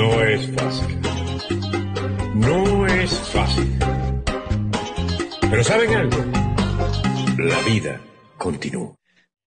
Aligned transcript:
No 0.00 0.18
es 0.22 0.50
fácil. 0.56 1.00
No 2.34 2.86
es 2.86 3.20
fácil. 3.28 3.78
Pero 5.50 5.62
¿saben 5.62 5.94
algo? 5.94 6.16
La 7.36 7.58
vida 7.66 8.00
continúa. 8.38 8.94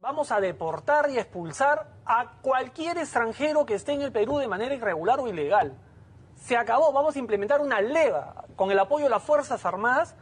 Vamos 0.00 0.32
a 0.32 0.40
deportar 0.40 1.10
y 1.10 1.18
expulsar 1.18 1.90
a 2.06 2.38
cualquier 2.40 2.96
extranjero 2.96 3.66
que 3.66 3.74
esté 3.74 3.92
en 3.92 4.00
el 4.00 4.10
Perú 4.10 4.38
de 4.38 4.48
manera 4.48 4.74
irregular 4.74 5.20
o 5.20 5.28
ilegal. 5.28 5.76
Se 6.36 6.56
acabó, 6.56 6.94
vamos 6.94 7.14
a 7.14 7.18
implementar 7.18 7.60
una 7.60 7.82
leva 7.82 8.46
con 8.56 8.70
el 8.70 8.78
apoyo 8.78 9.04
de 9.04 9.10
las 9.10 9.22
Fuerzas 9.22 9.66
Armadas 9.66 10.14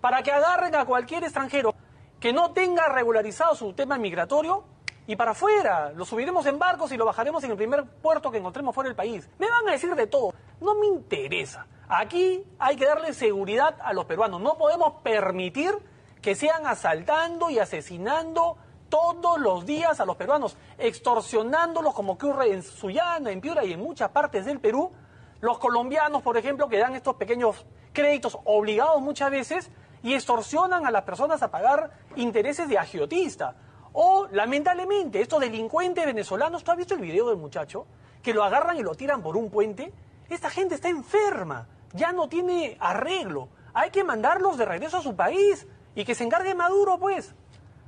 para 0.00 0.24
que 0.24 0.32
agarren 0.32 0.74
a 0.74 0.86
cualquier 0.86 1.22
extranjero 1.22 1.72
que 2.18 2.32
no 2.32 2.50
tenga 2.50 2.88
regularizado 2.88 3.54
su 3.54 3.72
tema 3.74 3.96
migratorio 3.96 4.64
y 5.08 5.16
para 5.16 5.32
afuera. 5.32 5.90
Lo 5.96 6.04
subiremos 6.04 6.44
en 6.46 6.58
barcos 6.58 6.92
y 6.92 6.96
lo 6.98 7.06
bajaremos 7.06 7.42
en 7.42 7.50
el 7.50 7.56
primer 7.56 7.82
puerto 7.84 8.30
que 8.30 8.38
encontremos 8.38 8.74
fuera 8.74 8.88
del 8.88 8.94
país. 8.94 9.28
Me 9.38 9.50
van 9.50 9.66
a 9.66 9.72
decir 9.72 9.94
de 9.94 10.06
todo. 10.06 10.34
No 10.60 10.74
me 10.74 10.86
interesa. 10.86 11.66
Aquí 11.88 12.44
hay 12.58 12.76
que 12.76 12.84
darle 12.84 13.14
seguridad 13.14 13.74
a 13.82 13.94
los 13.94 14.04
peruanos. 14.04 14.38
No 14.42 14.58
podemos 14.58 15.00
permitir 15.02 15.72
que 16.20 16.34
sean 16.34 16.66
asaltando 16.66 17.48
y 17.48 17.58
asesinando 17.58 18.58
todos 18.90 19.40
los 19.40 19.64
días 19.64 19.98
a 19.98 20.04
los 20.04 20.16
peruanos, 20.16 20.58
extorsionándolos 20.76 21.94
como 21.94 22.12
ocurre 22.12 22.52
en 22.52 22.62
Sullana, 22.62 23.30
en 23.30 23.40
Piura 23.40 23.64
y 23.64 23.72
en 23.72 23.80
muchas 23.80 24.10
partes 24.10 24.44
del 24.44 24.60
Perú. 24.60 24.92
Los 25.40 25.58
colombianos, 25.58 26.20
por 26.20 26.36
ejemplo, 26.36 26.68
que 26.68 26.78
dan 26.78 26.94
estos 26.94 27.16
pequeños 27.16 27.64
créditos 27.94 28.38
obligados 28.44 29.00
muchas 29.00 29.30
veces 29.30 29.70
y 30.02 30.12
extorsionan 30.12 30.84
a 30.84 30.90
las 30.90 31.04
personas 31.04 31.42
a 31.42 31.50
pagar 31.50 31.92
intereses 32.14 32.68
de 32.68 32.76
agiotista. 32.76 33.54
O, 34.00 34.28
lamentablemente, 34.30 35.20
estos 35.20 35.40
delincuentes 35.40 36.06
venezolanos, 36.06 36.62
¿tú 36.62 36.70
has 36.70 36.76
visto 36.76 36.94
el 36.94 37.00
video 37.00 37.30
del 37.30 37.36
muchacho? 37.36 37.84
Que 38.22 38.32
lo 38.32 38.44
agarran 38.44 38.76
y 38.76 38.82
lo 38.84 38.94
tiran 38.94 39.24
por 39.24 39.36
un 39.36 39.50
puente. 39.50 39.92
Esta 40.30 40.50
gente 40.50 40.76
está 40.76 40.88
enferma, 40.88 41.66
ya 41.94 42.12
no 42.12 42.28
tiene 42.28 42.76
arreglo. 42.78 43.48
Hay 43.74 43.90
que 43.90 44.04
mandarlos 44.04 44.56
de 44.56 44.66
regreso 44.66 44.98
a 44.98 45.02
su 45.02 45.16
país 45.16 45.66
y 45.96 46.04
que 46.04 46.14
se 46.14 46.22
encargue 46.22 46.54
Maduro, 46.54 47.00
pues. 47.00 47.34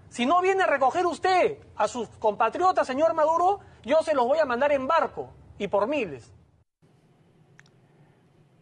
Si 0.09 0.27
no 0.27 0.41
viene 0.41 0.65
a 0.65 0.67
recoger 0.67 1.07
usted 1.07 1.59
a 1.77 1.87
sus 1.87 2.09
compatriotas, 2.19 2.89
señor 2.89 3.15
Maduro, 3.15 3.61
yo 3.85 4.03
se 4.03 4.13
los 4.13 4.27
voy 4.27 4.41
a 4.41 4.45
mandar 4.45 4.73
en 4.73 4.89
barco 4.89 5.31
y 5.59 5.69
por 5.69 5.87
miles. 5.87 6.33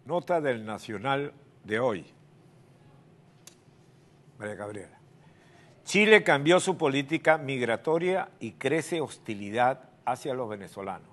Nota 0.04 0.42
del 0.42 0.66
Nacional 0.66 1.32
de 1.64 1.80
hoy. 1.80 2.12
María 4.36 4.54
Gabriela. 4.54 4.97
Chile 5.88 6.22
cambió 6.22 6.60
su 6.60 6.76
política 6.76 7.38
migratoria 7.38 8.28
y 8.40 8.52
crece 8.52 9.00
hostilidad 9.00 9.88
hacia 10.04 10.34
los 10.34 10.46
venezolanos. 10.46 11.08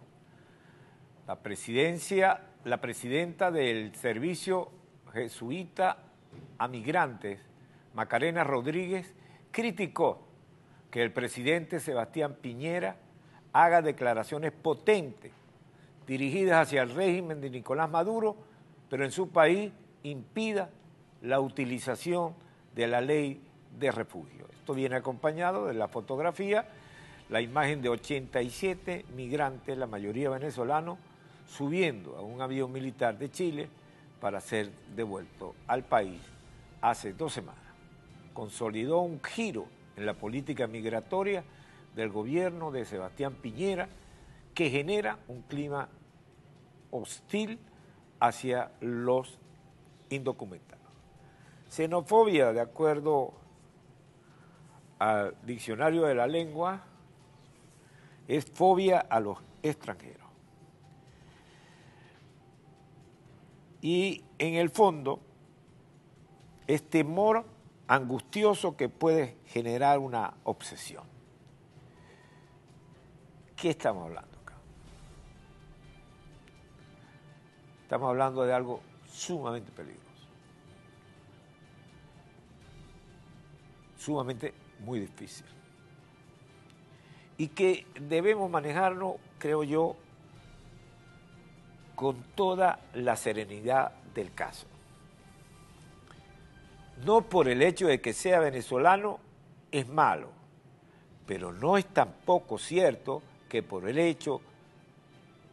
La 1.26 1.38
presidencia, 1.38 2.42
la 2.66 2.82
presidenta 2.82 3.52
del 3.52 3.96
Servicio 3.96 4.70
Jesuita 5.14 6.00
a 6.58 6.68
Migrantes, 6.68 7.40
Macarena 7.94 8.44
Rodríguez, 8.44 9.14
criticó 9.52 10.28
que 10.92 11.02
el 11.04 11.14
presidente 11.14 11.80
Sebastián 11.80 12.36
Piñera 12.42 12.98
haga 13.54 13.82
declaraciones 13.82 14.52
potentes 14.52 15.32
dirigidas 16.06 16.68
hacia 16.68 16.82
el 16.82 16.94
régimen 16.94 17.40
de 17.40 17.50
Nicolás 17.50 17.90
Maduro, 17.90 18.36
pero 18.90 19.06
en 19.06 19.12
su 19.12 19.30
país 19.30 19.72
impida 20.04 20.70
la 21.22 21.40
utilización 21.40 22.34
de 22.76 22.88
la 22.88 23.00
ley 23.00 23.42
de 23.80 23.92
refugio. 23.92 24.48
Esto 24.52 24.74
viene 24.74 24.96
acompañado 24.96 25.68
de 25.68 25.74
la 25.74 25.88
fotografía, 25.88 26.68
la 27.30 27.42
imagen 27.42 27.82
de 27.82 27.90
87 27.90 29.06
migrantes, 29.16 29.78
la 29.78 29.88
mayoría 29.88 30.30
venezolanos, 30.30 30.98
subiendo 31.48 32.18
a 32.18 32.22
un 32.22 32.42
avión 32.42 32.72
militar 32.72 33.18
de 33.18 33.32
Chile 33.32 33.70
para 34.20 34.42
ser 34.42 34.72
devuelto 34.96 35.56
al 35.68 35.84
país 35.84 36.22
hace 36.82 37.14
dos 37.14 37.34
semanas. 37.34 37.64
Consolidó 38.34 39.00
un 39.00 39.22
giro 39.24 39.68
en 39.96 40.06
la 40.06 40.14
política 40.14 40.68
migratoria 40.68 41.44
del 41.96 42.10
gobierno 42.10 42.72
de 42.72 42.86
Sebastián 42.86 43.34
Piñera 43.36 43.88
que 44.54 44.70
genera 44.70 45.20
un 45.28 45.42
clima 45.44 45.90
hostil 46.92 47.60
hacia 48.20 48.72
los 48.82 49.38
indocumentados. 50.10 50.76
Xenofobia, 51.70 52.54
de 52.54 52.62
acuerdo 52.62 53.34
al 55.00 55.36
diccionario 55.44 56.04
de 56.04 56.16
la 56.16 56.28
lengua, 56.28 56.82
es 58.28 58.46
fobia 58.46 59.00
a 59.00 59.20
los 59.20 59.38
extranjeros. 59.62 60.26
Y 63.82 64.24
en 64.40 64.56
el 64.56 64.70
fondo, 64.70 65.20
es 66.68 66.90
temor 66.90 67.46
angustioso 67.88 68.76
que 68.76 68.90
puede 68.90 69.38
generar 69.46 70.00
una 70.00 70.34
obsesión. 70.44 71.04
¿Qué 73.56 73.70
estamos 73.70 74.06
hablando 74.06 74.40
acá? 74.40 74.56
Estamos 77.84 78.10
hablando 78.10 78.44
de 78.44 78.54
algo 78.54 78.82
sumamente 79.08 79.72
peligroso. 79.72 80.04
Sumamente 83.98 84.65
muy 84.80 85.00
difícil. 85.00 85.46
Y 87.38 87.50
que 87.50 87.86
debemos 88.00 88.50
manejarlo, 88.50 89.18
creo 89.38 89.64
yo, 89.64 89.96
con 91.96 92.24
toda 92.36 92.80
la 92.94 93.16
serenidad 93.16 93.92
del 94.14 94.34
caso 94.34 94.68
no 97.04 97.22
por 97.22 97.48
el 97.48 97.62
hecho 97.62 97.88
de 97.88 98.00
que 98.00 98.14
sea 98.14 98.40
venezolano 98.40 99.20
es 99.72 99.88
malo, 99.88 100.30
pero 101.26 101.52
no 101.52 101.78
es 101.78 101.86
tampoco 101.86 102.58
cierto 102.58 103.22
que 103.50 103.64
por 103.64 103.90
el 103.90 104.00
hecho 104.00 104.42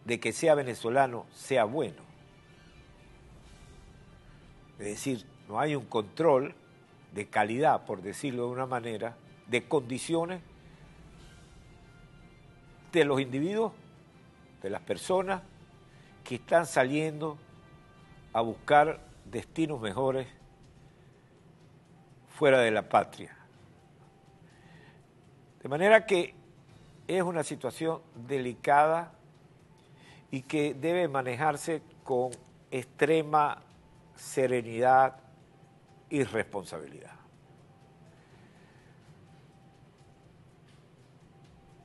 de 0.04 0.20
que 0.20 0.32
sea 0.32 0.54
venezolano 0.54 1.26
sea 1.32 1.64
bueno. 1.64 2.02
Es 4.78 4.86
decir, 4.86 5.24
no 5.48 5.58
hay 5.58 5.74
un 5.74 5.86
control 5.86 6.54
de 7.12 7.28
calidad, 7.28 7.84
por 7.84 8.02
decirlo 8.02 8.46
de 8.46 8.52
una 8.52 8.66
manera, 8.66 9.16
de 9.46 9.66
condiciones 9.68 10.40
de 12.92 13.04
los 13.04 13.20
individuos, 13.20 13.72
de 14.62 14.70
las 14.70 14.82
personas 14.82 15.42
que 16.24 16.36
están 16.36 16.66
saliendo 16.66 17.38
a 18.32 18.40
buscar 18.40 19.00
destinos 19.24 19.80
mejores 19.80 20.26
fuera 22.28 22.60
de 22.60 22.70
la 22.70 22.88
patria. 22.88 23.36
De 25.62 25.68
manera 25.68 26.06
que 26.06 26.34
es 27.06 27.22
una 27.22 27.42
situación 27.42 28.00
delicada 28.14 29.12
y 30.30 30.42
que 30.42 30.74
debe 30.74 31.08
manejarse 31.08 31.82
con 32.04 32.30
extrema 32.70 33.62
serenidad 34.16 35.16
y 36.12 36.24
responsabilidad. 36.24 37.14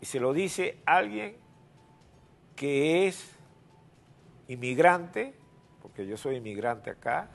Y 0.01 0.05
se 0.05 0.19
lo 0.19 0.33
dice 0.33 0.79
alguien 0.85 1.37
que 2.53 3.07
es 3.07 3.33
inmigrante, 4.49 5.33
porque 5.81 6.05
yo 6.05 6.17
soy 6.17 6.35
inmigrante 6.35 6.89
acá, 6.89 7.29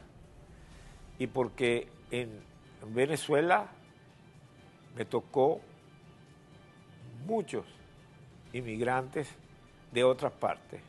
y 1.18 1.28
porque 1.28 1.88
en 2.10 2.42
Venezuela 2.88 3.68
me 4.94 5.06
tocó 5.06 5.62
muchos 7.24 7.64
inmigrantes 8.52 9.30
de 9.92 10.04
otras 10.04 10.32
partes, 10.32 10.82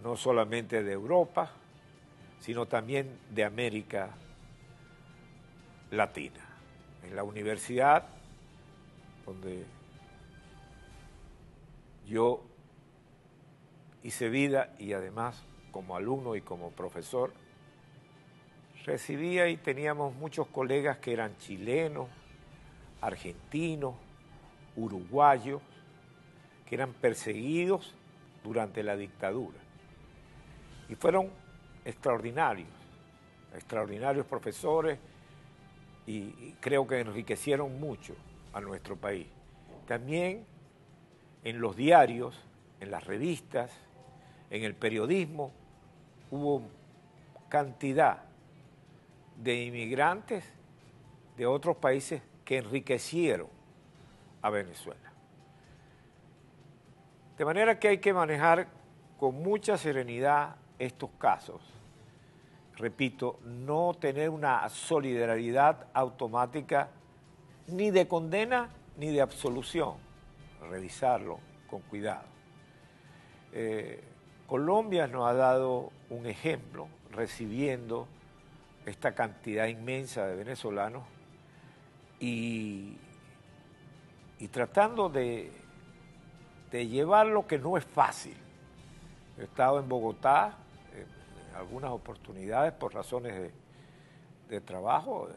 no 0.00 0.16
solamente 0.16 0.84
de 0.84 0.92
Europa, 0.92 1.50
sino 2.38 2.66
también 2.66 3.18
de 3.30 3.42
América 3.42 4.10
Latina. 5.90 6.40
En 7.02 7.14
la 7.14 7.22
universidad, 7.22 8.06
donde 9.24 9.64
yo 12.06 12.42
hice 14.02 14.28
vida 14.28 14.74
y 14.78 14.92
además 14.92 15.44
como 15.70 15.96
alumno 15.96 16.36
y 16.36 16.40
como 16.40 16.70
profesor, 16.70 17.32
recibía 18.84 19.48
y 19.48 19.56
teníamos 19.56 20.14
muchos 20.14 20.46
colegas 20.46 20.98
que 20.98 21.12
eran 21.12 21.36
chilenos, 21.38 22.08
argentinos, 23.00 23.94
uruguayos, 24.76 25.60
que 26.66 26.76
eran 26.76 26.92
perseguidos 26.92 27.94
durante 28.42 28.82
la 28.82 28.96
dictadura. 28.96 29.58
Y 30.88 30.94
fueron 30.94 31.30
extraordinarios, 31.84 32.68
extraordinarios 33.54 34.26
profesores 34.26 34.98
y 36.06 36.52
creo 36.60 36.86
que 36.86 37.00
enriquecieron 37.00 37.80
mucho 37.80 38.14
a 38.52 38.60
nuestro 38.60 38.96
país. 38.96 39.26
También 39.86 40.44
en 41.44 41.60
los 41.60 41.76
diarios, 41.76 42.36
en 42.80 42.90
las 42.90 43.04
revistas, 43.04 43.70
en 44.50 44.64
el 44.64 44.74
periodismo, 44.74 45.52
hubo 46.30 46.62
cantidad 47.48 48.22
de 49.36 49.64
inmigrantes 49.64 50.44
de 51.36 51.46
otros 51.46 51.76
países 51.76 52.22
que 52.44 52.58
enriquecieron 52.58 53.48
a 54.42 54.50
Venezuela. 54.50 55.12
De 57.36 57.44
manera 57.44 57.78
que 57.78 57.88
hay 57.88 57.98
que 57.98 58.14
manejar 58.14 58.68
con 59.18 59.42
mucha 59.42 59.76
serenidad 59.76 60.56
estos 60.78 61.10
casos. 61.18 61.60
Repito, 62.76 63.38
no 63.44 63.94
tener 63.98 64.28
una 64.28 64.68
solidaridad 64.68 65.86
automática 65.94 66.90
ni 67.68 67.90
de 67.90 68.06
condena 68.06 68.68
ni 68.98 69.08
de 69.08 69.22
absolución. 69.22 69.94
Revisarlo 70.68 71.38
con 71.68 71.80
cuidado. 71.82 72.26
Eh, 73.52 74.04
Colombia 74.46 75.06
nos 75.06 75.26
ha 75.26 75.32
dado 75.32 75.90
un 76.10 76.26
ejemplo 76.26 76.88
recibiendo 77.10 78.06
esta 78.84 79.14
cantidad 79.14 79.66
inmensa 79.66 80.26
de 80.26 80.36
venezolanos 80.36 81.02
y, 82.20 82.98
tratando 84.50 85.08
de, 85.08 85.50
de 86.70 86.86
llevar 86.86 87.26
lo 87.26 87.46
que 87.46 87.58
no 87.58 87.76
es 87.76 87.84
fácil. 87.84 88.36
He 89.38 89.44
estado 89.44 89.80
en 89.80 89.88
Bogotá 89.88 90.56
algunas 91.58 91.90
oportunidades 91.90 92.72
por 92.72 92.94
razones 92.94 93.52
de, 94.48 94.60
trabajo. 94.60 95.28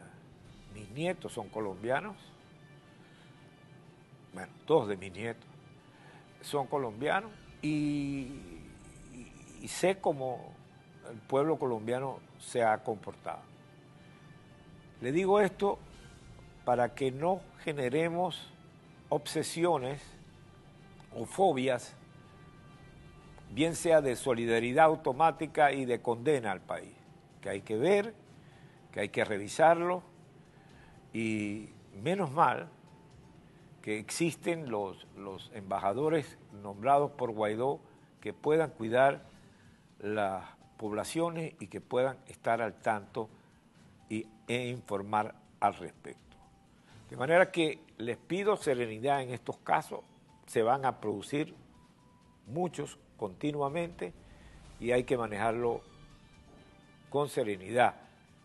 Mis 0.74 0.88
nietos 0.90 1.32
son 1.32 1.48
colombianos. 1.48 2.16
Bueno, 4.32 4.52
dos 4.66 4.86
de 4.88 4.96
mis 4.96 5.12
nietos 5.12 5.44
son 6.42 6.66
colombianos 6.66 7.30
y 7.62 8.30
sé 9.66 9.98
cómo 9.98 10.54
el 11.10 11.18
pueblo 11.18 11.58
colombiano 11.58 12.20
se 12.38 12.62
ha 12.62 12.78
comportado. 12.78 13.40
Le 15.00 15.12
digo 15.12 15.40
esto 15.40 15.78
para 16.64 16.94
que 16.94 17.10
no 17.10 17.40
generemos 17.64 18.52
obsesiones 19.08 20.00
o 21.16 21.24
fobias, 21.26 21.96
bien 23.50 23.74
sea 23.74 24.00
de 24.00 24.16
solidaridad 24.16 24.86
automática 24.86 25.72
y 25.72 25.84
de 25.84 26.00
condena 26.00 26.52
al 26.52 26.60
país, 26.60 26.94
que 27.40 27.50
hay 27.50 27.62
que 27.62 27.76
ver, 27.76 28.14
que 28.92 29.00
hay 29.00 29.08
que 29.08 29.24
revisarlo 29.24 30.02
y 31.12 31.70
menos 32.02 32.30
mal 32.30 32.68
que 33.82 33.98
existen 33.98 34.70
los, 34.70 35.06
los 35.16 35.50
embajadores 35.54 36.38
nombrados 36.62 37.10
por 37.12 37.32
Guaidó 37.32 37.80
que 38.20 38.32
puedan 38.32 38.70
cuidar 38.70 39.24
las 39.98 40.44
poblaciones 40.76 41.54
y 41.60 41.66
que 41.66 41.80
puedan 41.80 42.18
estar 42.28 42.62
al 42.62 42.74
tanto 42.74 43.28
y, 44.08 44.26
e 44.48 44.68
informar 44.68 45.34
al 45.60 45.74
respecto. 45.74 46.36
De 47.08 47.16
manera 47.16 47.50
que 47.50 47.82
les 47.98 48.16
pido 48.16 48.56
serenidad 48.56 49.22
en 49.22 49.30
estos 49.30 49.58
casos, 49.58 50.00
se 50.46 50.62
van 50.62 50.84
a 50.84 51.00
producir 51.00 51.54
muchos 52.46 52.98
continuamente 53.20 54.14
y 54.80 54.92
hay 54.92 55.04
que 55.04 55.18
manejarlo 55.18 55.82
con 57.10 57.28
serenidad, 57.28 57.96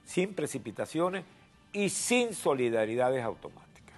sin 0.04 0.34
precipitaciones 0.34 1.24
y 1.72 1.88
sin 1.88 2.34
solidaridades 2.34 3.24
automáticas. 3.24 3.96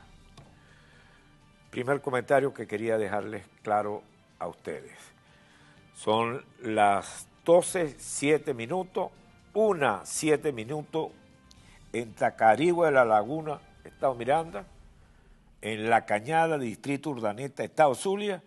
Primer 1.71 1.99
comentario 1.99 2.53
que 2.53 2.67
quería 2.67 2.99
dejarles 2.99 3.43
claro 3.63 4.03
a 4.37 4.47
ustedes. 4.47 4.95
Son 5.95 6.45
las 6.61 7.27
12, 7.43 7.95
7 7.97 8.53
minutos, 8.53 9.09
una 9.55 10.05
7 10.05 10.51
minutos 10.51 11.09
en 11.91 12.13
Tacarigua 12.13 12.85
de 12.85 12.91
la 12.91 13.05
Laguna, 13.05 13.59
Estado 13.83 14.13
Miranda, 14.13 14.67
en 15.59 15.89
La 15.89 16.05
Cañada, 16.05 16.59
Distrito 16.59 17.09
Urdaneta, 17.09 17.63
Estado 17.63 17.95
Zulia, 17.95 18.43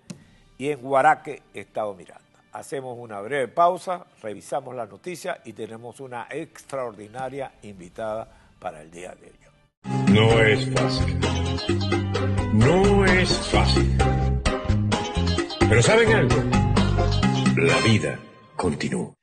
y 0.60 0.70
en 0.70 0.82
Guaraque, 0.82 1.40
Estado 1.54 1.94
Miranda. 1.94 2.20
Hacemos 2.52 2.98
una 2.98 3.18
breve 3.22 3.48
pausa, 3.48 4.04
revisamos 4.22 4.74
la 4.74 4.84
noticia 4.84 5.40
y 5.46 5.54
tenemos 5.54 6.00
una 6.00 6.26
extraordinaria 6.28 7.52
invitada 7.62 8.28
para 8.58 8.82
el 8.82 8.90
día 8.90 9.14
de 9.14 9.28
hoy. 9.28 10.12
No 10.12 10.38
es 10.42 10.70
fácil. 10.74 11.18
No 12.52 13.06
es 13.06 13.38
fácil. 13.48 13.96
Pero 15.66 15.82
¿saben 15.82 16.12
algo? 16.12 16.36
La 17.56 17.78
vida 17.78 18.18
continúa. 18.54 19.14